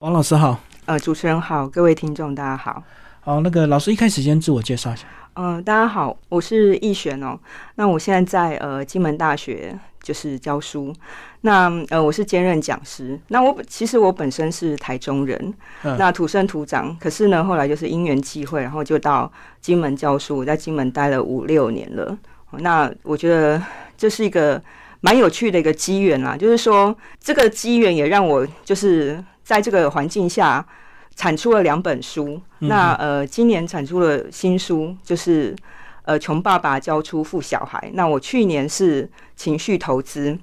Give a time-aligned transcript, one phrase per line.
[0.00, 2.82] 王老师好，呃，主持人好，各位听众大家好。
[3.20, 5.06] 好，那个老师一开始先自我介绍一下。
[5.34, 7.38] 嗯，大家好，我是易璇哦。
[7.74, 10.90] 那我现在在呃金门大学就是教书，
[11.42, 13.20] 那呃我是兼任讲师。
[13.28, 15.52] 那我其实我本身是台中人，
[15.82, 19.30] 那土生土长，可是呢后来就是因缘际会，然后就到
[19.60, 20.38] 金门教书。
[20.38, 22.16] 我在金门待了五六年了。
[22.52, 23.62] 那我觉得
[23.98, 24.60] 这是一个
[25.00, 29.22] 蛮有趣的一个机缘啦，就是说这个机缘也让我就是。
[29.42, 30.64] 在这个环境下，
[31.16, 32.40] 产出了两本书。
[32.60, 35.56] 那呃，今年产出了新书，就是
[36.04, 37.90] 呃，穷爸爸教出富小孩。
[37.94, 40.38] 那我去年是情绪投资。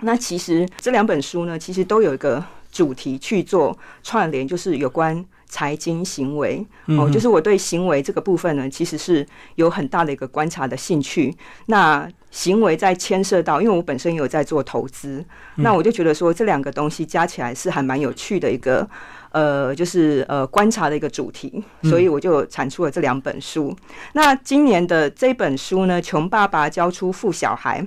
[0.00, 5.24] 那其实这两本书呢，其实都有一个主题去做串联，就是有关。
[5.50, 6.64] 财经行为
[6.96, 11.36] 哦，就是我对行为这个部分呢，其实是有很大的一个观察的兴趣。
[11.66, 15.22] 那行为在牵涉到，因为我本身有在做投资，
[15.56, 18.88] 那我就觉得说这两个东西加起来是还蛮有趣的一个
[19.32, 23.76] 呃，就是呃观察的一个主题，所以我就产出了这两本书。
[24.12, 27.82] 那今年的这本书呢，《穷爸爸教出富小孩》，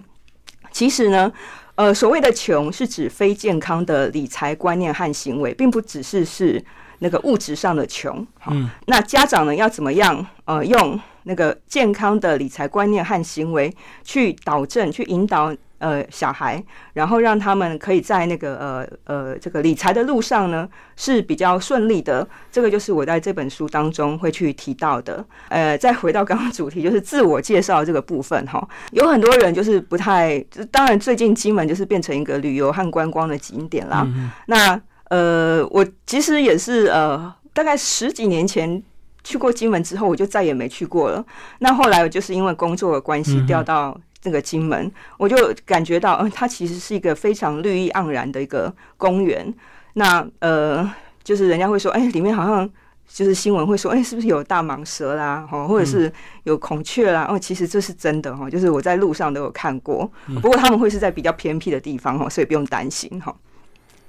[0.70, 1.32] 其实呢，
[1.76, 6.62] 呃，所谓的穷是指非健康的理财观念和行为，并不只是是。
[7.00, 10.26] 那个物质上的穷，嗯，那家长呢要怎么样？
[10.46, 16.62] 呃，用那个健康的理财观念和行为去导正、去引导呃小孩，
[16.94, 22.28] 然后让他们可以在那个呃呃这个理财的路上呢是比较顺利的。
[22.52, 25.26] 这个就是我在这本书当中会去提到的。
[25.48, 30.38] 呃，再回到刚刚主题，就是自我介绍这个部分哈，有很多人就是不太，
[30.70, 34.06] 当然最近金门就是变成一个旅游和观光的景点啦。
[34.48, 34.80] 那
[35.14, 38.82] 呃，我其实也是呃，大概十几年前
[39.24, 41.24] 去过金门之后，我就再也没去过了。
[41.60, 49.54] 那后来我就是因为工作的关系调到这个金门，我就感觉到，嗯，它其实是一个非常绿意盎然的一个公园。
[49.94, 50.92] 那呃，
[51.24, 52.68] 就是人家会说，哎，里面好像
[53.08, 56.12] 就是新闻会说，哎，是不是有大蟒蛇啦，哈，或者是
[56.46, 57.28] 有孔雀啦？
[57.30, 60.12] 哦，其实这是真的哈，就是我在路上都有看过。
[60.42, 63.36] 不过他们会是在比较偏僻的地方哈，所以不用担心哈。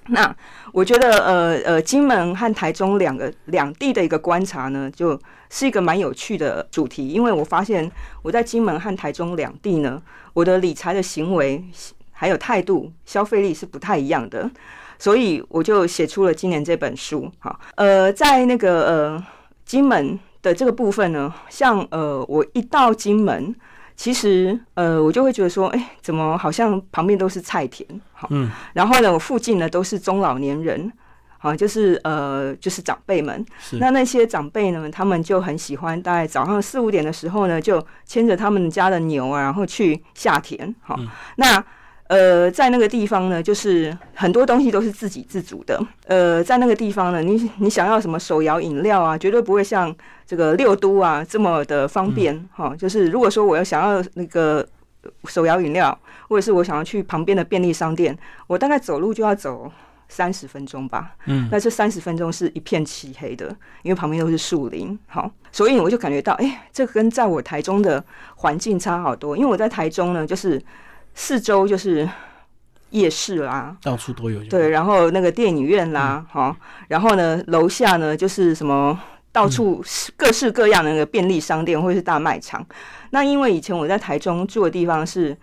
[0.09, 0.37] 那
[0.73, 7.09] 我觉得，呃呃，金门和台中两个两地的一个观察呢，就是一个蛮有趣的主题。
[7.09, 7.91] 因为我发现
[8.23, 11.65] 我在金门和台中两地呢，我的理财的行为
[12.13, 14.51] 还有态度、消费力是不太一样的，
[14.99, 17.31] 所以我就写出了今年这本书。
[17.39, 19.27] 哈，呃，在那个呃
[19.65, 23.55] 金门的这个部分呢，像呃我一到金门。
[23.97, 30.93] 其实，呃，我就会觉得说，哎，怎么好像旁边都是菜田，好，嗯，然后呢，我附近呢都是中老年人，
[31.39, 33.45] 好，就是呃，就是长辈们，
[33.79, 40.99] 那那些长辈呢，他们就很喜欢，大概早上四五点的时候呢，就牵着他们家的牛啊，然后去下田，好，
[41.37, 41.65] 那。
[42.09, 45.81] 呃，在那个地方呢，就是很多东西都是自给自足的。
[46.07, 49.95] 呃，在那个地方呢，你你想要什么手摇饮料啊，绝对不会像
[50.27, 52.77] 这个六都啊这么的方便哈。
[52.77, 54.65] 就是如果说我要想要那个
[55.25, 55.99] 手摇饮料，
[56.29, 58.17] 或者是我想要去旁边的便利商店，
[58.47, 59.73] 我大概走路就要走
[60.07, 61.13] 三十分钟吧。
[61.25, 63.47] 嗯，那这三十分钟是一片漆黑的，
[63.83, 64.97] 因为旁边都是树林。
[65.07, 68.05] 好，所以我就感觉到，哎，这跟在我台中的
[68.37, 69.35] 环境差好多。
[69.35, 70.63] 因为我在台中呢，就是。
[71.15, 72.09] 四周就是
[72.91, 74.43] 夜市啦，到处都有。
[74.45, 76.57] 对，然后那个电影院啦，哈，
[76.89, 78.99] 然后呢，楼下呢就是什么，
[79.33, 79.83] 到处
[80.17, 82.65] 各式各样的那个便利商店或者是大卖场。
[83.11, 85.37] 那因为以前我在台中住的地方是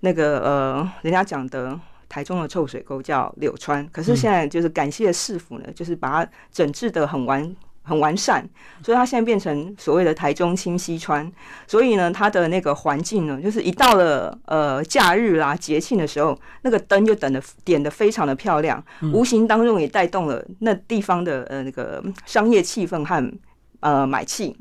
[0.00, 1.78] 那个呃，人家讲的
[2.08, 7.54] 台中的臭水沟叫柳川，可是现在就是感谢市府呢，就是把它整治的很完。
[7.88, 8.46] 很完善，
[8.82, 11.32] 所以它现在变成所谓的台中清溪川。
[11.66, 18.84] 所以呢，它的那个环境呢，就是一到了呃假日啦、节庆的时候，那个灯就等的点的非常的漂亮，
[19.14, 23.32] 无形当中也带动了那地方的呃那个商业气氛和
[23.80, 24.54] 呃买气。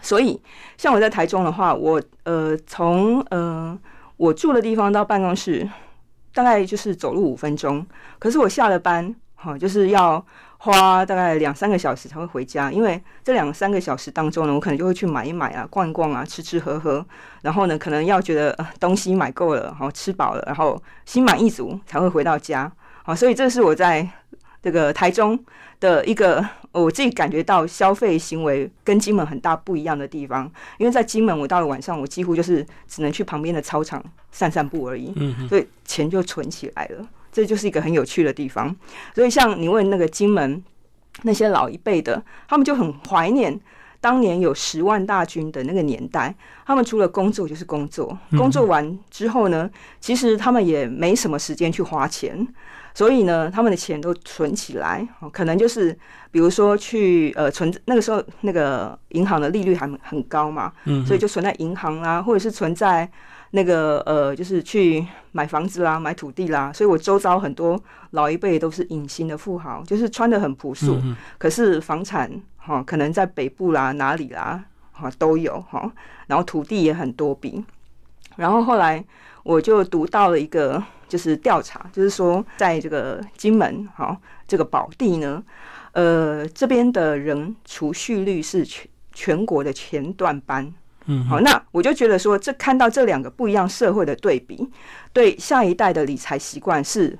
[0.00, 0.40] 所以，
[0.78, 3.78] 像我在台中的话，我呃从呃
[4.16, 5.68] 我住的地方到办公室
[6.32, 7.86] 大概就是走路五分钟，
[8.18, 10.24] 可是我下了班，哈，就是要。
[10.64, 17.04] 花大概两三个小时才会回家，因为这两三个小时当中呢，我可能就会去买一买啊，逛一逛啊，吃吃喝喝，
[17.42, 22.72] 然后呢，可能要觉得东西买够了，然后吃饱了，然后心满意足才会回到家。
[23.02, 24.08] 好，所以这是我在
[24.62, 25.38] 这个台中
[25.80, 26.42] 的一个
[26.72, 30.50] 我自己感觉到消费行为跟金门很大不一样的地方。
[30.78, 34.02] 因为在金门，我到了晚上，我几乎就是只能去旁边的操场
[34.32, 35.12] 散散步而已，
[35.46, 37.06] 所以钱就存起来了。
[37.34, 38.74] 这就是一个很有趣的地方，
[39.12, 40.62] 所以像你问那个金门
[41.22, 43.58] 那些老一辈的，他们就很怀念
[44.00, 46.32] 当年有十万大军的那个年代。
[46.64, 49.68] 他们除了工作就是工作，工作完之后呢，
[50.00, 52.46] 其实他们也没什么时间去花钱，
[52.94, 55.92] 所以呢，他们的钱都存起来，可能就是
[56.30, 63.10] 比如说去呃存那个时候那个银行的利率还很高嘛，嗯，所以就存在银行啦，或者是存在
[63.54, 66.72] 那个呃就是去买房子啦、买土地啦。
[66.72, 67.80] 所以我周遭很多
[68.10, 70.98] 老一辈都是隐形的富豪，就是穿的很朴素，
[71.38, 75.90] 可是房产哈可能在北部啦哪里啦哈都有哈，
[76.26, 77.64] 然后土地也很多笔，
[78.36, 79.04] 然后后来
[79.42, 80.82] 我就读到了一个。
[81.06, 84.18] 就是调查，就是说，在这个金门，哈，
[84.48, 85.40] 这个宝地呢，
[85.92, 90.74] 呃，这边的人储蓄率是全全国的前段班，
[91.06, 94.68] 嗯，好，那我就觉得说，这看到这两个不一样社会的对比，
[95.12, 97.18] 对下一代的理财习惯是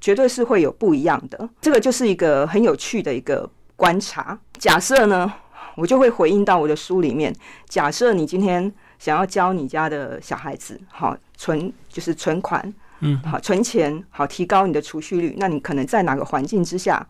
[0.00, 1.48] 绝对是会有不一样的。
[1.60, 4.38] 这个就是一个很有趣的一个观察。
[4.58, 5.32] 假设呢，
[5.74, 7.34] 我就会回应到我的书里面，
[7.68, 12.72] 假设你今天想要教你家的小孩子，好存就是存款。
[13.00, 15.34] 嗯，好，存钱好，提高你的储蓄率。
[15.38, 17.04] 那你可能在哪个环境之下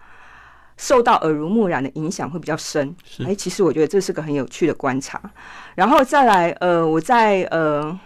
[0.77, 2.95] 受到耳濡目染的影响会比较深？
[3.27, 5.21] 哎，其实我觉得这是个很有趣的观察。
[5.75, 7.99] 然后再来，呃，我在呃，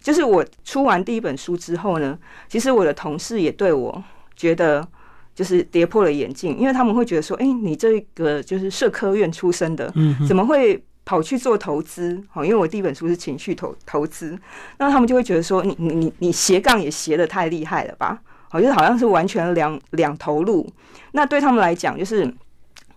[0.00, 2.18] 就是我出完第一本书之后呢，
[2.48, 4.02] 其实我的同事也对我
[4.34, 4.86] 觉得
[5.34, 10.82] 就是跌破了眼镜，因为他们会觉得说，哎，你这个就是社科院出身的，嗯，怎么会？
[11.06, 14.38] 跑去做投资，好，因为我第一本书是情绪投投资，
[14.78, 18.22] 那他们就会觉得说，你你你斜杠也斜的太厉害了吧？
[18.54, 20.64] 好，就是好像是完全两两头路。
[21.10, 22.32] 那对他们来讲，就是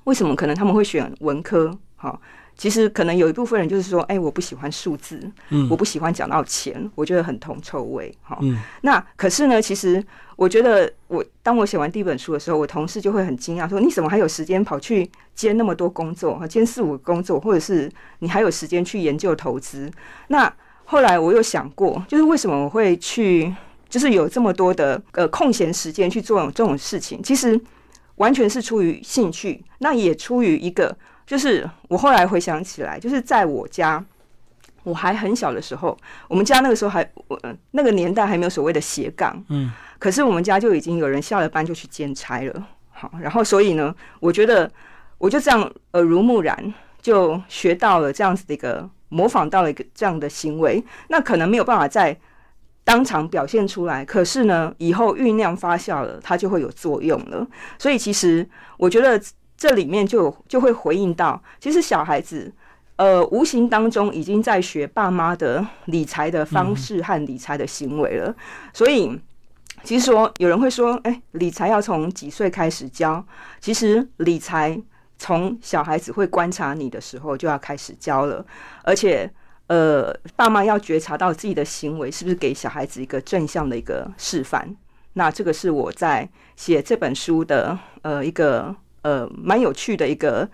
[0.03, 1.75] 为什么可能他们会选文科？
[1.95, 2.21] 好。
[2.55, 5.19] 其实可能有一部分人就是说，哎，我不喜欢数字，
[5.49, 8.37] 嗯，我不喜欢讲到钱，我觉得很铜臭味，哈。
[8.81, 10.03] 那可是呢，其实
[10.35, 19.91] 我觉得，我当我写完第一本书的时候，我同事就会很惊讶，说你怎么还有时间跑去兼那么多工作，哈，兼四五个工作，或者是你还有时间去研究投资？
[20.29, 20.51] 那
[20.85, 23.53] 后来我有想过，就是为什么我会去，
[23.89, 27.21] 就是有这么多的呃空闲时间去做这种事情？
[27.21, 27.59] 其实
[28.15, 30.95] 完全是出于兴趣，那也出于一个。
[31.25, 34.01] 就是我后来回想起来，就是在我家
[34.83, 35.97] 我还很小的时候，
[36.29, 37.37] 我们家那个时候还我
[37.71, 39.69] 那个年代还没有所谓的斜杠，嗯，
[39.99, 44.71] 可是我们家就已经有人下了班就去兼差了，好，然后所以呢，我觉得
[45.17, 52.17] 我就这样耳濡目染，就学到了这样子的一个模仿到了一个这样的行为，那可能没有办法在
[52.87, 57.45] 当场表现出来，可是呢，以后酝酿发酵了，它就会有作用了，
[57.77, 58.47] 所以其实
[58.77, 59.21] 我觉得。
[59.59, 62.53] 这里面就就会回应到，其实小孩子，
[62.97, 68.35] 呃，无形当中已经在学爸妈的理财的方式和理财的行为了。
[68.71, 69.19] 所以，
[69.83, 73.25] 其实说有人会说，哎，理财要从几岁开始教？
[73.59, 74.79] 其实理财
[75.17, 78.45] 从小孩子会观察你的时候就要开始教了。
[78.83, 79.27] 而且，
[79.67, 84.75] 呃，爸妈要觉察到自己的行为是不是给小孩子一个正向的一个示范。
[85.13, 88.75] 那这个是我在写这本书的呃一个。
[89.03, 90.45] 呃，蛮有趣的一个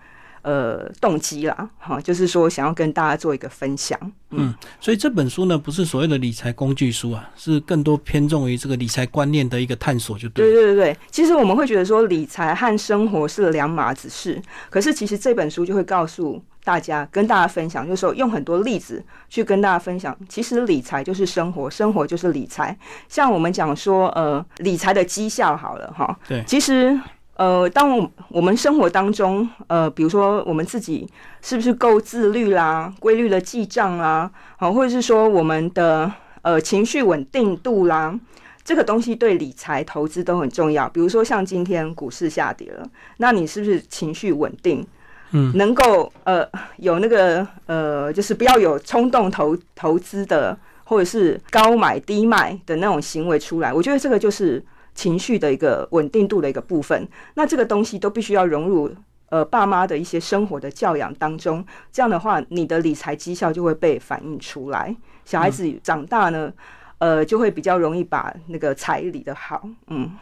[0.42, 3.98] 呃动机啦，哈，就是说想要跟大家做一个分享。
[4.30, 10.52] 嗯，所以这本书呢，不是所谓的理财工具书啊，是更多偏重于这个理财观念的一个探索，就对。
[10.52, 14.40] 对对对其实我们会觉得说理财和生活是两码子事，
[14.70, 22.76] 可是其实这本书就会告诉大家，跟大家分享，就是说用很多例子去跟大家分享，其实理财就是生活，生活就是理财。
[23.08, 26.98] 像我们讲说，呃，理财的绩效好了，哈，对，其实。
[27.36, 31.04] 呃，当我我们生活当中，呃，比如说我们自己
[31.42, 36.08] 是不是够自律啦，规律的记账啦，好，或者是说我们的
[36.42, 38.16] 呃情绪稳定度啦，
[38.62, 40.88] 这个东西对理财投资都很重要。
[40.88, 44.86] 比如说像今天股市下跌了，那你是不是情绪稳定？
[45.32, 53.72] 嗯，能够呃有那个呃，就是不要有冲动投投资的，或者是高买低卖的那种行为出来。
[53.72, 54.64] 我觉得这个就是。
[54.96, 58.88] 情绪的一个稳定度的一个部分，那这个东西都必须要融入
[59.28, 64.94] 呃爸妈的一些生活的教养当中，这样的话，你的理财绩效就会被反映出来。
[65.24, 66.52] 小孩子长大呢，
[66.98, 70.12] 呃，就会比较容易把那个财理的好，嗯。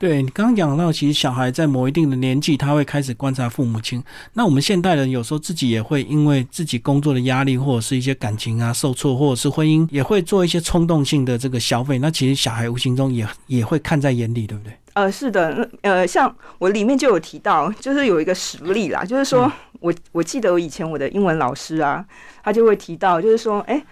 [0.00, 4.02] 对你刚刚讲到，其实小孩在某一定的年纪，他会开始观察父母亲。
[4.32, 11.98] 那我们现代人有时候自己也会因为自己工作的压力，或者是一些感情啊受挫，或者是婚姻，也会做一些冲动性的这个消费。
[11.98, 14.72] 那其实小孩无形中也也会看在眼里，对不对？
[14.94, 22.02] 呃，是的，呃，像我里面就有提到，就是有一个实例啦，就是说我我记得我以前我的英文老师啊，
[22.42, 23.84] 他就会提到，就是说，哎，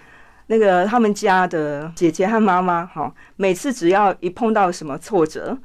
[0.46, 5.58] 那个他们家的姐姐和妈妈，哈，每次只要一碰到什么挫折。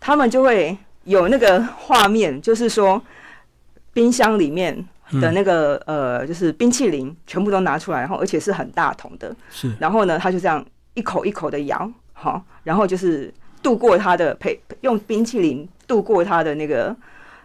[0.00, 3.00] 他们就会有那个画面，就是说，
[3.92, 4.74] 冰箱里面
[5.20, 9.70] 的那个呃，就是冰淇淋全部都拿出来，然后而且是很大桶的，是。
[9.78, 10.64] 然后呢，他就这样
[10.94, 16.96] 一口一口的咬，好，然后就是度过他的陪用冰淇淋度过他的那个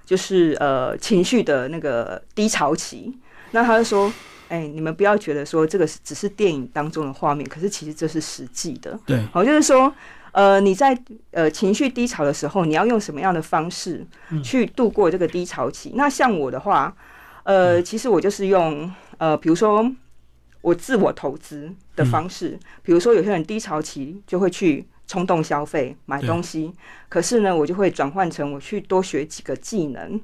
[0.06, 3.14] 就是呃情绪的那个低潮期。
[3.52, 4.12] 那他就说
[4.50, 9.00] ：“哎，你们不要觉得说这个是只是电影当中的画面，可是其实这是实际的。
[9.06, 9.94] 对，好，就是说，
[10.36, 10.98] 呃，你在
[11.32, 14.06] 呃情绪低潮的时候，你要用什么样的方式
[14.44, 15.94] 去度过这个低潮期？
[15.96, 16.94] 那像我的话，
[17.44, 19.90] 呃，其实我就是用呃，比如说
[20.60, 26.74] 我自我投资的方式，比如说有些人低潮期就会去冲动消费买东西，
[27.08, 30.20] 可是呢，我就会转换成我去多学几个技能，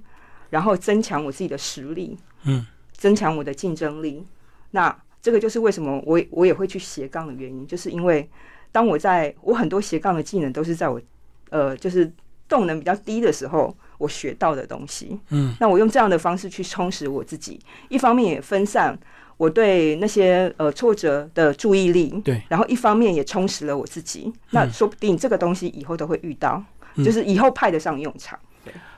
[0.49, 2.17] 然后增强我自己的实力。
[2.43, 2.67] 嗯。
[2.93, 4.23] 增强我的竞争力，
[4.71, 8.29] 那这个就是为什么我我也会去斜杠的原因，就是因为
[8.71, 11.01] 当我在我很多斜杠的技能都是在我
[11.49, 12.11] 呃就是
[12.47, 15.19] 动能比较低的时候，我学到的东西。
[15.29, 17.59] 嗯，那我用这样的方式去充实我自己，
[17.89, 18.97] 一方面也分散
[19.37, 24.31] 我对那些呃挫折的注意力，对，然后一方面也充实了我自己。
[24.51, 26.63] 那说不定这个东西以后都会遇到，
[26.97, 28.37] 就是以后派得上用场。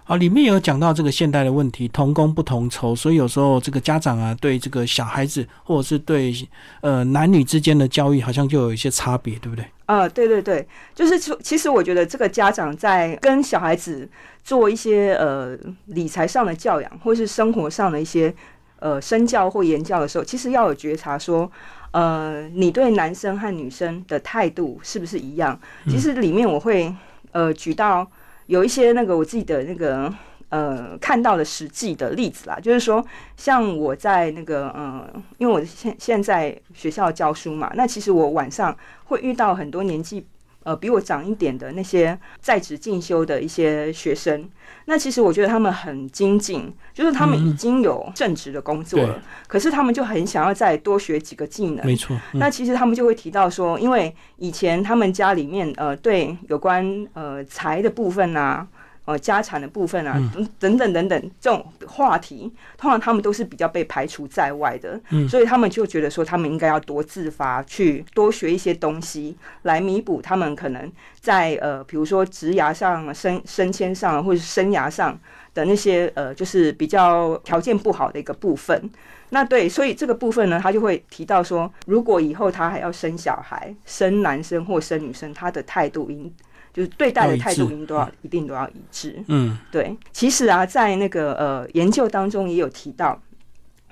[0.06, 6.34] 好，里面有讲到这个现代的问题，同工不同酬，所以有时候这个家长啊，对这个小孩子或者是对
[6.82, 9.66] 呃男女之间的教育，好像就有一些差别，对不对？
[9.86, 14.06] 啊，对对对，就是说，其实我觉得这个家长在跟小孩子
[14.44, 18.34] 做一些呃理财上的教养，或是生活上的一些
[18.80, 21.50] 呃身教或言教的时候，其实要有觉察，说
[21.92, 25.58] 呃你对男生和女生的态度是不是一样？
[25.88, 26.94] 其实里面我会
[27.32, 28.06] 呃举到。
[28.48, 30.14] 有一些那个我自己的那个
[30.50, 33.06] 呃看到的实际的例子啦，就是说
[33.38, 35.08] 像我在那个呃，
[35.38, 40.26] 因为我现现在学校教书嘛，那其实我晚上会遇到很多年纪。
[40.64, 44.50] 呃，比我长一点的那些在职进修的一些学生，
[44.86, 51.86] 那其实我觉得他们很精进，就是他们已经有正职的工作了，可是他们就很想要再多学几个技能。
[51.86, 58.68] 没错，那其实他们就会提到说，因为以前他们家里面呃，对有关呃财的部分啊。
[59.06, 60.18] 呃，家产的部分啊，
[60.58, 75.20] 等等等等，这种话题，通常他们都是比较被排除在外的，所以他们就觉得说，他们应该要多自发去多学一些东西，来弥补他们可能在呃，比如说职涯上、升升迁上，或者是生涯上
[75.54, 78.90] 的那些呃，就是比较条件不好的一个部分。
[79.32, 86.34] 那对，所以这个部分呢，他就会提到说，如果以后他还要生小孩，生男生或生女生，他的态度应。
[86.74, 89.24] 就是对待的态度，一定都要一定都要一致。
[89.28, 89.96] 嗯，对。
[90.12, 93.22] 其实啊，在那个呃研究当中也有提到，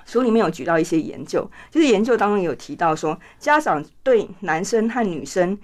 [0.04, 5.56] 书里面有举到一些研究，就是研究当中也有提到说，家长对男生和女生，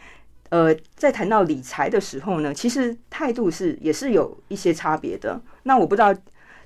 [0.51, 5.41] 呃，在谈到理财的时候呢，其实态度是也是有一些差别的。
[5.65, 6.15] 那我不知道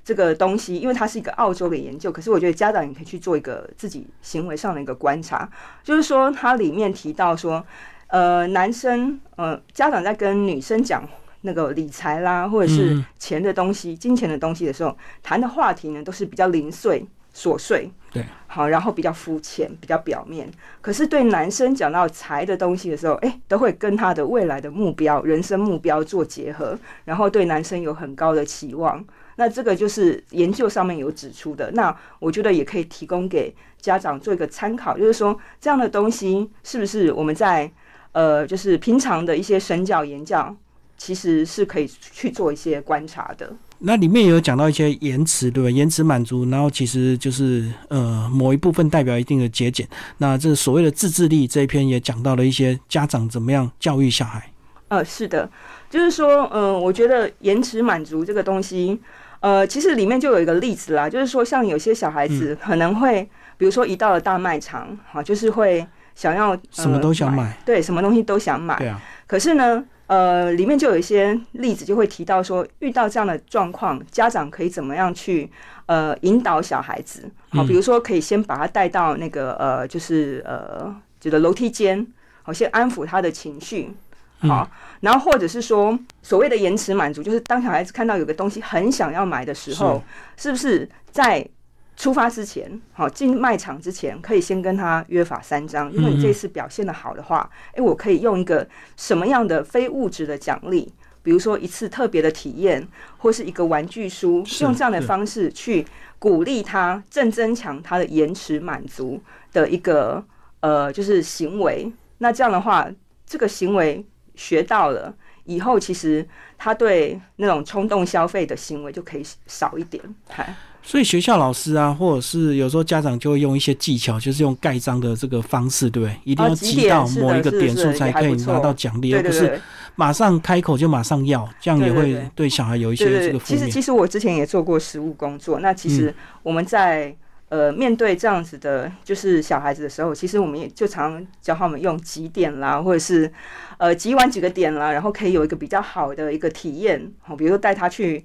[0.05, 5.49] 这个东西，因为它是一个澳洲的研究，可是我觉得家长也可以去做一个自己行为上的一个观察，
[5.83, 7.65] 就是说它里面提到说。
[8.13, 11.03] 呃，男生呃，家长在跟女生讲
[11.41, 17.03] 那个理财啦，或者是钱的东西、金钱的东西的时候，谈的话题呢，都是比较零碎、
[17.35, 17.89] 琐碎。
[18.11, 20.47] 对，好，然后比较肤浅、比较表面。
[20.79, 29.03] 可是对男生讲到财的东西的时候，哎，都会跟他的未来的目标、人生目标做结合，然后对男生有很高的期望。
[29.37, 31.71] 那这个就是研究上面有指出的。
[31.71, 37.71] 那我觉得也可以提供给家长做一个参考，就是说这样的东西是不是我们在
[38.13, 40.55] 呃，就是平常的一些神教言教，
[40.97, 43.51] 其实是可以去做一些观察的。
[43.79, 45.69] 那里面也有讲到一些延迟，对吧？
[45.69, 49.85] 延迟满足，然后其实就是呃，某一部分代表一定的节俭。
[50.19, 54.49] 那这所谓的自制力这一篇也讲到了一些家长怎么样教育小孩。
[54.87, 55.49] 呃，是的，
[55.89, 58.97] 就是说，嗯，我觉得延迟满足这个东西，
[59.41, 63.27] 呃，其实里面就有一个例子啦，就是说，像有些小孩子可能会，
[63.57, 65.85] 比如说一到了大卖场，哈，就是会。
[66.15, 68.77] 想要什么都想买，对，什么东西都想买。
[68.77, 69.01] 对啊。
[69.25, 75.49] 可是呢，呃，里面就有一些例子，就会提到说，遇到这样的状况，家长可以怎么样去
[75.87, 77.29] 呃引导小孩子？
[77.49, 82.05] 好，比如说可以先把他带到那个呃，就是呃，这个楼梯间，
[82.43, 83.91] 好，先安抚他的情绪，
[84.39, 90.03] 好，然后或者是说所谓的延迟满足，就是当小孩子看到有个东西很想要买的时候，
[90.37, 91.47] 是不是在？
[91.95, 95.89] 出发之前，好进卖场之前，可以先跟他约法三章。
[95.91, 105.85] 如果你这次表现的好的话，哎，我可以用一个什么样的非物质的奖励，比如说一次特别的体验，或是一个玩具书，用这样的方式去
[106.17, 109.21] 鼓励他，正增强他的延迟满足
[109.51, 110.23] 的一个
[110.61, 111.91] 呃，就是行为。
[112.17, 112.89] 那这样的话，
[113.25, 120.03] 这个行为学到了，以后其实他对那种冲动消费的行为就可以少一点。
[120.29, 126.15] 嗨，所以学校老师啊，或者是有时候家长就会用一些技巧，就是用盖章的这个方式，对不对？
[126.25, 129.59] 一定要积到某一个点数才可以拿到奖励，而不是
[129.95, 133.59] 马上开口就马上要，这样也会对小孩有一些这个负面。
[133.63, 136.13] 其实，其实我之前也做过实务工作，那其实
[136.43, 137.15] 我们在。
[137.49, 143.31] 呃，面对这样子的，就是小孩子的时候，其实我们也就常教他们用几点啦，或者是
[143.77, 148.23] 呃几晚几个点啦，然后可以有一个比较好的一个体验，好，比如说带他去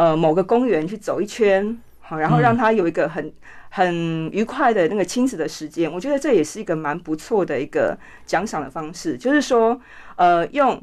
[0.00, 3.30] 呃某个公园去走一圈，好，然后让他有一个很
[3.68, 5.92] 很愉快的那个亲子的时间。
[5.92, 9.78] 我觉得这也是一个蛮不错的一个奖赏的方式，就是说
[10.16, 10.82] 呃用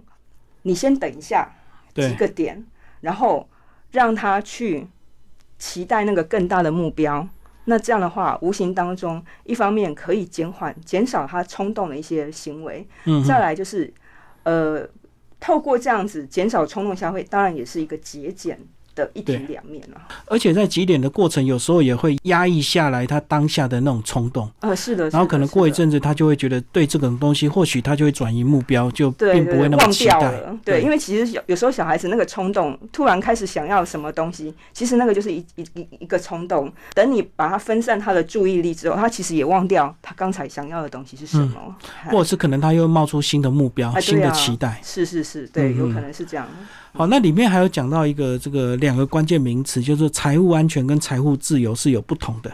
[0.62, 1.52] 你先等一下
[1.96, 2.64] 几个点，
[3.02, 3.50] 然后
[3.90, 4.88] 让他去
[5.58, 7.28] 期待那个更大的目标。
[7.66, 13.92] 那这样的话，无形当中，一方面可以减缓、减少他冲动的一些行为，嗯，再来就是，
[14.44, 14.88] 呃，
[15.40, 18.60] 透过这样子减少冲动消费，当然也是一个节俭。
[18.98, 24.50] 的一体两面啊，而且在几点的过程，有时候也会压抑下来他当下的那种冲动。
[24.62, 30.34] 呃，是的，然后可能过一阵子，他就会觉得对这种东西，或许他就会转移目标，就并不会那么期待。
[30.66, 36.72] 对，因为其实有有时候小孩子那个冲动，突然开始想要什么东西，其实那个就是一一一一个冲动。
[36.96, 41.76] 等你把他分散他的注意力之后，他其实也忘掉他刚才想要的东西是什么，
[42.10, 44.82] 或者是可能他又冒出新的目标、新的期待。
[44.84, 46.48] 是是是，对，有可能是这样。
[46.98, 52.52] 好，那里面还有讲到一个这个两个关键名词，就是财务安全跟财务自由是有不同的。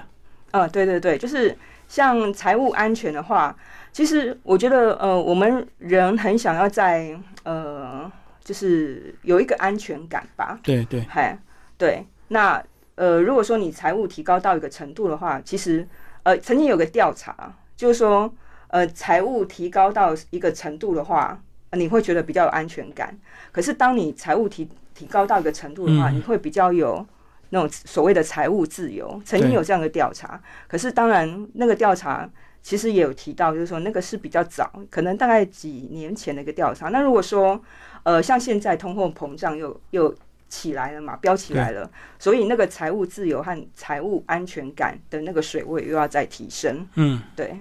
[0.51, 1.57] 呃，对对对，就是
[1.87, 3.55] 像财务安全的话，
[3.93, 8.11] 其实我觉得呃，我们人很想要在呃，
[8.43, 10.59] 就是有一个安全感吧。
[10.61, 11.39] 对对，嗨，
[11.77, 12.05] 对。
[12.27, 12.61] 那
[12.95, 15.87] 呃，如果说你财务提高到一个程度的话，其实
[16.23, 17.33] 呃，曾经有个调查，
[17.77, 18.29] 就是说
[18.67, 21.41] 呃，财务提高到一个程度的话。
[21.75, 23.17] 你会觉得比较有安全感，
[23.51, 27.05] 可是当你财务提提高到一个程度的话，你会比较有
[27.49, 29.21] 那种所谓的财务自由。
[29.25, 32.29] 曾经有这样的调查，可是当然那个调查
[32.61, 36.89] 其实也有提到，就是说那个是比较早，可能大概几年前的一个调查。
[36.89, 37.59] 那如果说
[38.03, 40.13] 呃像现在通货膨胀又又
[40.49, 41.89] 起来了嘛，飙起来了，
[42.19, 46.87] 所以那个财务自由和财务安全感的那个水位又要再提升。
[46.93, 47.57] 嗯，对。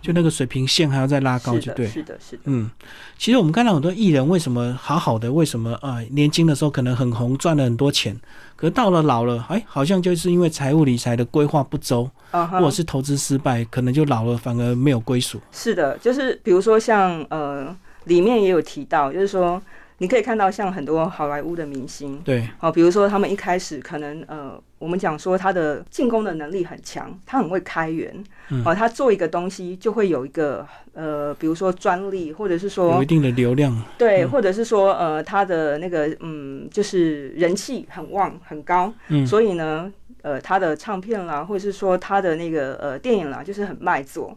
[0.00, 2.70] 就那个水平线还要再拉高，就对，是的，是的，嗯，
[3.18, 8.18] 其实我们看到很多艺人为什么好好的，为什么啊年轻的时候可能很红，赚了很多钱，
[8.56, 15.40] 可是到了老了，哎，好像就是因为财务理财的规划不周，或者是投资失败，可能就老了反而没有归属。
[15.52, 19.60] 是的，就是比如说像呃，里面也有提到，就是说。
[20.02, 28.10] 你可以看到，像很多好莱坞的明星，对，好，比如说他们一开始可能，呃，我们讲说他的进攻的能力很强，他很会开源，
[28.64, 44.34] 哦，他做一个东西就会有一个，呃，比如说专利，或者是说有一定的流量，对，或者是说，呃，他的那个，嗯，就是人气很旺很高，嗯，所以呢，呃，他的唱片啦，或者是说他的那个，呃，电影啦，就是很卖座，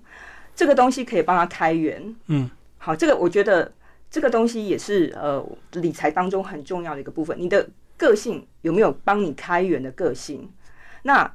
[0.53, 3.71] 这个东西可以帮他开源，嗯，好，这个我觉得。
[4.13, 7.35] 这个东西也是呃理财当中很重要的一个部分。
[7.39, 10.47] 你的个性有没有帮你开源的个性？
[11.01, 11.33] 那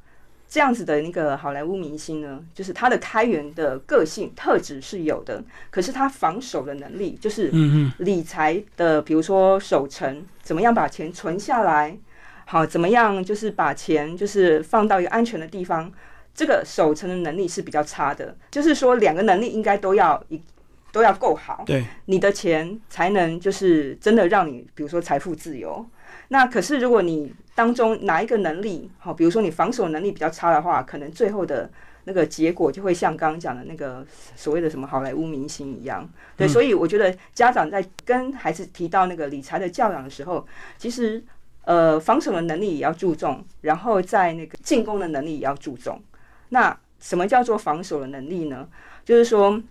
[0.48, 7.50] 这样子的那个好莱坞明星呢，就是他的开源的个性特质是有的，可是他防守的能力，就是
[7.98, 11.98] 理财的，比如说守成，怎么样把钱存下来，
[12.46, 15.92] 好，怎么样就是把钱就是放到一个安全的地方，
[16.32, 18.36] 这个守成的能力是比较差的。
[18.52, 20.40] 就是说两个能力应该都要一。
[20.90, 25.84] 都要够好，对，你的钱才能就是真的让你，比如说财富自由。
[26.28, 31.70] 那可是如果你当中哪一个能力好，比如说你防守能力比较差的话，可能最后的
[32.04, 36.08] 那个结果就会像刚刚讲的那个所谓的什么好莱坞明星一样。
[36.36, 40.46] 对，所以我觉得家长在跟孩子提到那个理财的教养的时候，
[40.76, 41.22] 其实
[41.64, 46.02] 呃防守的能力也要注重，然后在那个进攻的能力也要注重。
[46.50, 48.68] 那什么叫做防守的能力呢？
[49.04, 49.62] 就是说。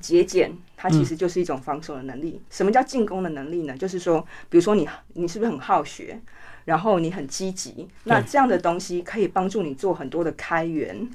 [0.00, 2.40] 节俭，它其实就是一种防守的能力。
[2.50, 3.76] 什么叫进攻的能力呢？
[3.76, 6.20] 就是说，比如说你，你是不是很好学，
[6.66, 11.08] 然后你很积极，那这样的东西可以帮助你做很多的开源。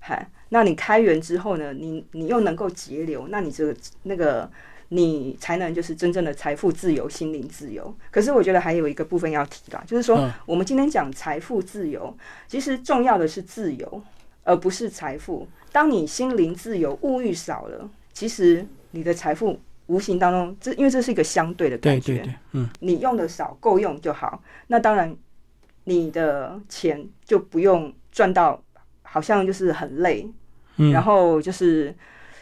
[0.00, 4.50] 嗨，那你开源之后呢，你你又能够节流，那你这个那个
[4.88, 7.94] 你才能就是真正的财富自由、心灵自由。
[8.10, 12.16] 可是我觉得还有一个部分要提啦，就是说我们今天讲财富自由，
[12.48, 14.02] 其实重要的是自由，
[14.44, 15.48] 而不是财富。
[15.72, 17.88] 当你心灵自由、物欲少了。
[18.16, 24.42] 其实你的财富无形当中，这因为这是一个相对的感觉，嗯，你用的少，够用就好。
[24.68, 25.14] 那当然，
[25.84, 28.58] 你的钱就不用赚到，
[29.02, 30.26] 好像就是很累，
[30.90, 31.94] 然后就是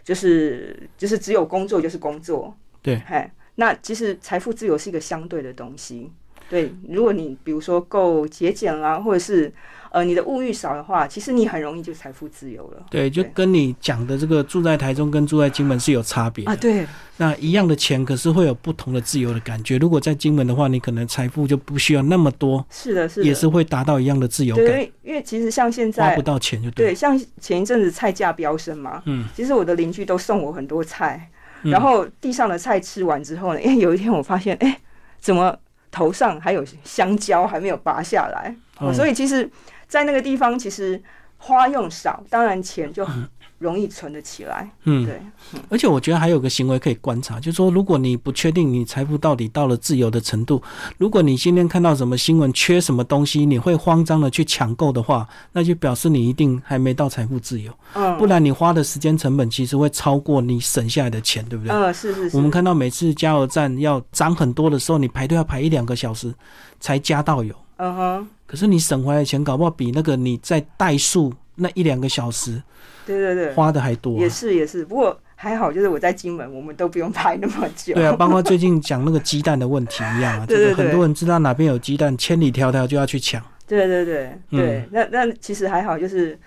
[0.05, 6.13] 就是就是只有工作就是工作，对，嘿，那其实财富自由是一个相对的东西。
[6.49, 9.53] 对，如果你比如说够节俭啦，或者是
[9.91, 12.83] 呃你的物欲少的话，其实你很容易就财富自由了。
[12.91, 16.55] 对，就跟你讲的这个住在台中跟住在金门是有差别啊。
[16.57, 19.79] 对，那一样的钱，可是会有不同的自由的感觉。
[19.79, 22.65] 如果在金门的话，你可能财富就不需要那么多。
[22.71, 24.67] 是的，是的，也是会达到一样的自由感。
[24.67, 26.95] 对，因为其实像现在花不到钱就对。
[26.95, 31.31] 像前一阵子菜价飙升嘛，嗯，其实我的邻居都送我很多菜，
[31.63, 34.79] 然后地上的菜吃完之后呢，哎，有一天我发现，哎，
[35.21, 35.57] 怎么？
[35.95, 38.53] 头上还有香蕉还没有拔下来，
[38.93, 39.49] 所以其实，
[39.87, 41.01] 在那个地方，其实
[41.45, 43.29] 花用少，当然钱就很。
[43.59, 45.23] 容易存得起来，嗯，对，
[45.71, 50.61] 而且我觉得还有个行为可以观察，就是说，如果你不确定你财富到底到了自由的程度，
[50.99, 61.75] 如果你今天看到什么新闻缺什么东西，你会慌张的去抢购的话，那就表示你一定还没到财富自由，嗯，不然你花的时间成本其实会超过你省下来的钱，对不对？
[61.75, 62.37] 嗯，是是是。
[62.37, 66.35] 我们看到每次加油站要涨很多的时候，你排队要排一两个小时
[66.81, 68.29] 才加到油，嗯哼。
[68.47, 72.63] 可是你省回来的钱，搞不好比那个你在代数那一两个小时。
[73.07, 77.93] 对对对，花的还多，也是也是，不过还好，就是我在金门，我们都不用排那么久。
[77.93, 83.43] 对啊，包括最近讲那个鸡蛋的问题一样啊， 对对对，很多人知道哪边有鸡蛋，千里迢迢就要去抢。
[83.67, 86.39] 对对对对，那那其实还好，就是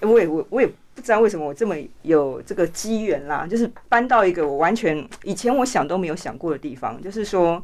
[0.00, 7.60] 我也我我也不知道为什么我这么有这个机缘啦，就是搬到一个我完全以前我想都没有想过的地方，就是说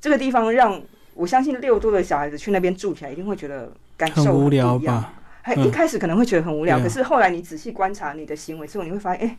[0.00, 0.82] 这个地方让
[1.14, 5.14] 我相信六多的小孩子去那边住起来一定会觉得感受很无聊吧。
[5.42, 9.36] 还一开始可能会觉得很无聊，可是后来你仔细观察你的行为之后，你会发现，哎，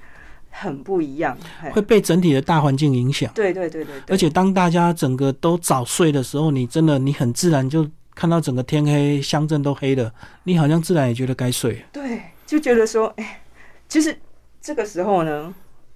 [0.52, 1.36] 很不一样，
[1.74, 3.32] 会被整体的大环境影响。
[3.34, 3.96] 对对对对。
[4.08, 11.84] 而且当大家整个都早睡的时候，你真的你很自然就看到整个天黑，乡镇都黑了，你好像自然也觉得该睡。
[11.92, 13.42] 对，就觉得说，哎，
[13.90, 14.16] 其实
[14.62, 15.52] 这个时候呢，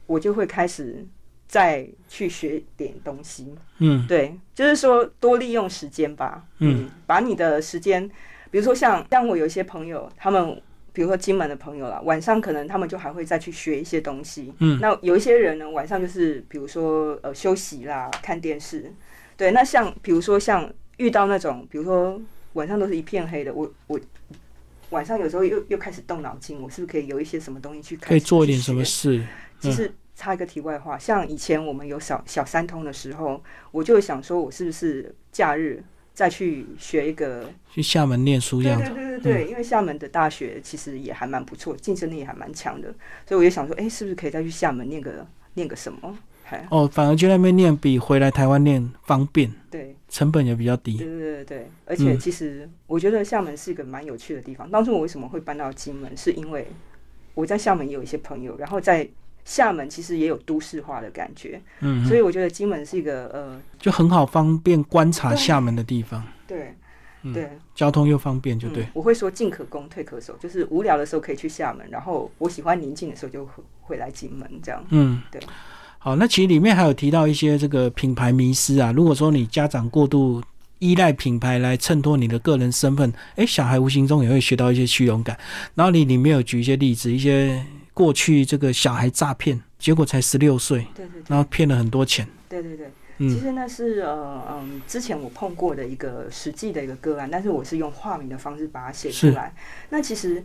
[0.08, 1.06] 我就会开始
[1.50, 3.54] 再去学点东西。
[3.80, 6.46] 嗯，对，就是说多利用时间吧。
[6.60, 8.10] 嗯，把你的时间。
[8.52, 10.62] 比如说像像我有一些朋友，他们
[10.94, 14.54] 比如说金门的朋友啦，晚上可能他们就还会再去学一些东西。
[14.60, 18.94] 嗯，那有一些人呢，晚上就是比如说呃休息啦，看电视。
[19.36, 22.20] 对，那像比如说像遇到那种，比如说
[22.54, 24.00] 晚上都是一片黑的，我我
[24.90, 29.24] 晚上有时候又又开始动脑筋，我是不是可以有一些什么东西去可以做一点什么事？
[29.60, 35.82] 其实插一个题外话，像以前我们有小小三通的时候，我就想说，我是不是假日？
[36.14, 42.94] 再去学一个，去厦门念书，对对对对对，因为厦门的大学其实也还蛮不错，竞争力也还蛮强的，
[43.26, 46.18] 所以我就想说，哎，是不是可以再去厦门念个念个什么？
[46.70, 50.98] 哦，反而去那边念比回来台湾念方便，对，成本也比较低。
[50.98, 54.70] 对对对对，而且其实我觉得厦门是一个蛮有趣的地方。
[54.70, 56.68] 当初我为什么会搬到金门，是因为
[57.34, 59.08] 我在厦门也有一些朋友，然后在。
[59.50, 66.24] 厦门其实也有都市化的感觉，嗯，所以我觉得金门是一个呃，就很好方便观察厦门的地方。
[66.46, 66.76] 对，
[67.34, 68.86] 对，交通又方便，就对。
[68.94, 73.50] 我会说进可攻，退可守，就是无聊的时候可以去厦门，然后我喜欢宁静的时候就
[73.82, 74.86] 会来金门这样。
[74.90, 75.42] 嗯，对。
[75.98, 78.94] 好，那其实里面还有提到一些这个品牌迷失啊。
[78.96, 80.44] 如果说你家长过度
[80.78, 85.36] 依赖品牌来衬托你的个人身份，哎，小孩无形中也会学到一些虚荣感。
[85.74, 87.66] 然后你里面有举一些例子，一些。
[88.00, 92.26] 过去这个小孩诈骗，结果才十六岁，对对，然后骗了很多钱。
[92.48, 99.54] 对对对，其实那是呃嗯，之前我碰过的一个实际的一个个案，但是我是用化名的方式把它写出来。
[99.90, 100.42] 那其实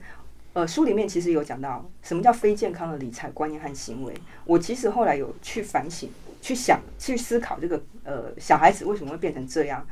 [0.53, 4.12] 呃书里面其实有讲到什么叫非健康的理财观念和行为。
[4.45, 6.11] 我其实后来有去反省、
[6.43, 9.87] 去想、去思考这个呃小孩子为什么会变成这样，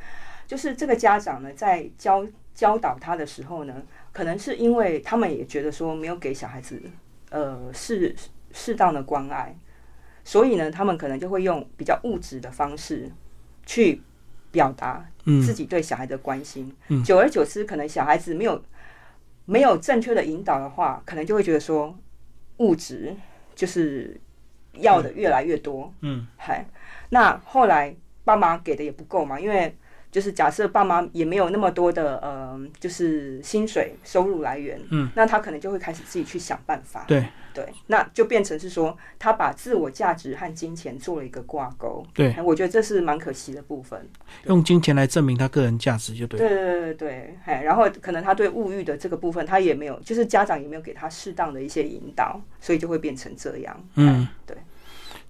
[0.45, 6.81] 就是这个家长呢在教教导他的时候呢，可能是因为他们也觉得说没有给小孩子。
[7.33, 8.15] 呃，适
[8.51, 9.57] 适当的关爱，
[10.23, 13.11] 所以呢，他们可能就会用比较物质的方式
[13.65, 14.03] 去
[14.51, 16.71] 表达自己对小孩的关心。
[17.03, 18.63] 久而久之，可能小孩子没有
[19.45, 21.97] 没有正确的引导的话，可能就会觉得说
[22.57, 23.15] 物质
[23.55, 24.15] 就是
[24.73, 25.91] 要的越来越多。
[26.01, 26.63] 嗯，嗨，
[27.09, 29.75] 那后来爸妈给的也不够嘛，因为。
[30.13, 37.25] 就是假设爸妈也没有那么多的呃，就是薪水收入来源，嗯，那他可能就会开始自己去想办法，对。
[37.55, 44.09] 对，那就变成是说他把自我价值和金钱做了一个挂钩，对，我觉得这是蛮可惜的部分，
[44.45, 54.57] 用金钱来证明他个人价值就对，对对对对然后可能他对物欲的这个部分他也没有，就是家长也没有给他适当的一些引导，所以就会变成这样，嗯，对。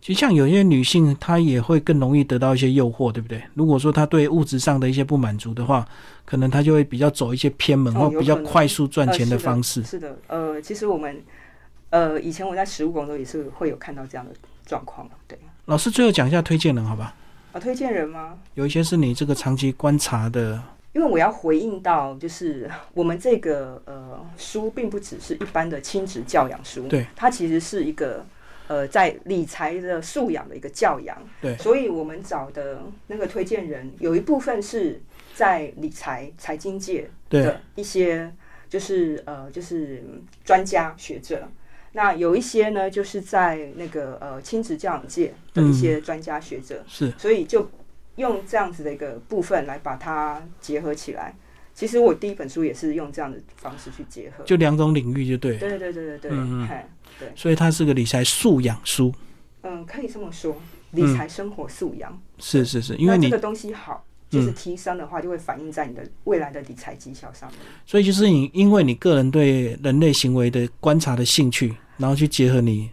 [0.03, 3.41] 其实像有些女性，她也会更容易得到一些诱惑，对不对？
[3.53, 5.87] 如果说她对物质上的一些不满足的话，
[6.25, 9.81] 可能她就会比较走一些偏门或比较快速赚钱的方式。
[9.81, 11.23] 是的，呃，其实我们
[11.89, 14.33] 呃以前我在实务工作也是会有看到这样的
[14.65, 15.09] 状况。
[15.25, 17.15] 对，老师最后讲一下推荐人，好吧？
[17.53, 18.37] 啊，推荐人吗？
[18.55, 20.61] 有一些是你这个长期观察的。
[20.91, 28.25] 因为我要回应到，就是 我们这个呃书，并不只是一般的亲子教养书，对，它其实是一个
[28.67, 35.01] 呃在理财的素养的一个教养，对，所以我们找的那个推荐人，有一部分是
[35.33, 38.33] 在理财财经界的一些，
[38.69, 40.03] 就是呃就是
[40.43, 41.47] 专家学者，
[41.93, 47.69] 那有一些呢，就是在那个呃亲子教养界的一些专家学者，是，所以就。
[48.17, 51.33] 用这样子的一个部分来把它结合起来，
[51.73, 56.69] 其实我第一本书也是用这样的方式去结合，就两种领域就对，对对对对对，嗯嗯，
[57.19, 59.13] 对，所以它是个理财素养书，
[59.63, 60.55] 嗯，可以这么说，
[60.91, 67.59] 理财生活素养，是是是，因为你这个东西好，就是提升的话，就会反映在你的未来的理财绩效上面。
[67.85, 72.89] 所以就是你因为你个人对人类行为的观察的兴趣，然后去结合你。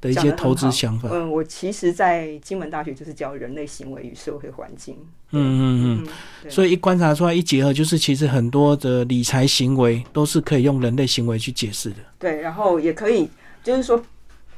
[0.00, 1.08] 的一些投资想法。
[1.12, 4.96] 嗯，我其实，在金门大学就是教人类行为与社会环境。
[5.30, 6.06] 嗯嗯
[6.44, 6.50] 嗯。
[6.50, 11.96] 所以一观察出来，一结合，就是其实很多的理财行为都是可以用人类行为去解释的。
[12.18, 13.28] 对，然后也可以，
[13.62, 14.02] 就是说，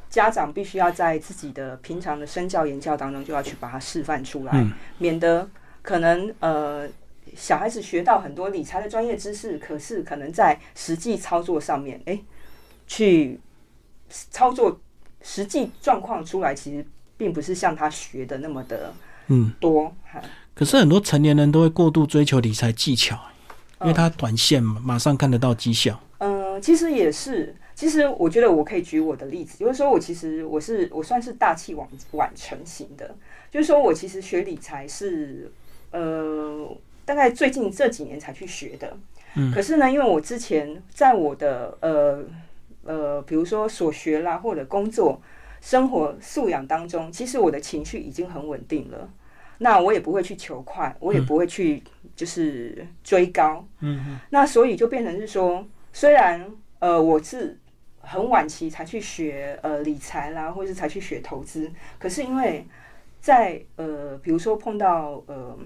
[0.08, 4.66] 家长必须要在自己的平常的身教言教当中，就要去把它示范出来，
[4.98, 5.48] 免得
[5.82, 6.88] 可能呃
[7.34, 12.18] 小孩子学到很多理财的专业知识，可是可能在实际操作上面，哎，
[12.86, 13.40] 去
[14.08, 14.80] 操作。
[15.22, 16.84] 实际状况出来，其实
[17.16, 18.92] 并不是像他学的那么的
[19.28, 19.94] 嗯多。
[20.54, 23.18] 可是很多成年人都会过度追求理财技巧，
[23.80, 25.98] 因为他短线嘛，马上看得到绩效。
[26.18, 27.54] 嗯，其实也是。
[27.74, 33.14] 其实我觉得我可以举我的例子，就是说我其实我是我算是大器晚晚成型的，
[33.50, 35.50] 就是说我其实学理财是
[35.92, 38.96] 呃大概最近这几年才去学的。
[39.34, 39.50] 嗯。
[39.50, 42.24] 可是呢，因为我之前在我的呃。
[42.90, 45.22] 呃，比如说所学啦，或者工作、
[45.60, 49.08] 生活素养当中，其实我的情绪已经很稳定了。
[49.58, 51.80] 那我也不会去求快，我也不会去
[52.16, 53.64] 就是追高。
[53.78, 54.18] 嗯嗯。
[54.30, 56.44] 那所以就变成是说，虽然
[56.80, 57.56] 呃我是
[58.00, 62.66] 很晚期才去学呃理财啦，或者是才去学投资，可是因为
[63.20, 65.56] 在呃比如说碰到呃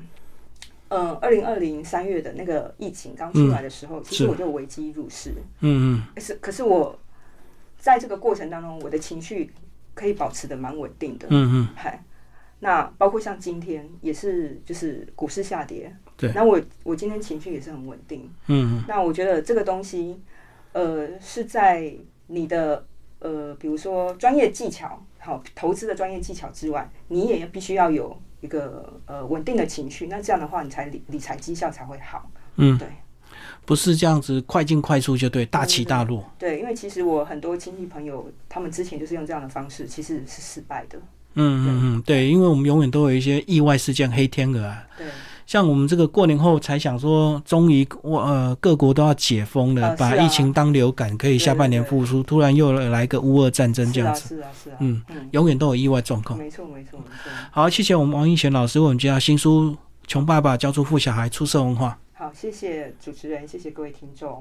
[0.88, 5.30] 嗯二零二零三月的那个疫情刚出来的时候，其实我就危机入市。
[5.60, 6.20] 嗯嗯。
[6.20, 6.98] 是，可是我。
[7.84, 9.52] 在这个过程当中，我的情绪
[9.92, 11.26] 可以保持的蛮稳定的。
[11.28, 12.02] 嗯嗯，嗨，
[12.60, 15.94] 那包括像今天也是，就是股市下跌。
[16.16, 18.22] 对，那我我今天情绪也是很稳定。
[18.46, 20.18] 嗯嗯，那我觉得这个东西，
[20.72, 21.94] 呃，是在
[22.28, 22.86] 你的
[23.18, 30.06] 呃，比如说专业技巧，好投资的专业技巧之外，你也必须要有一个呃稳定的情绪。
[30.06, 32.30] 那这样的话，你才理理财绩效才会好。
[32.56, 32.88] 嗯，对。
[33.64, 36.24] 不是这样子快进快出就对，大起大落。
[36.38, 40.98] 对，因为其实我很多亲戚朋友，他们之前就是用这样的方式，其实是失败的。
[41.36, 44.84] 嗯嗯嗯，对，因为我们永远都有一些意外事件，黑天鹅啊。
[44.96, 45.06] 对。
[45.46, 52.22] 像我们这个过年后才想说，终于我呃各国都要解封了，把疫情当流感，可以下半年复苏。
[52.22, 54.36] 突然又来个乌俄战争这样子。
[54.36, 54.76] 是啊是啊。
[54.80, 56.38] 嗯嗯，永远都有意外状况。
[56.38, 57.30] 没错没错没错。
[57.50, 59.72] 好，谢谢我们王一贤老师为我们介绍新书
[60.06, 61.98] 《穷爸爸教出富小孩出色文化》。
[62.16, 64.40] 好，谢谢主持人，谢谢各位听众。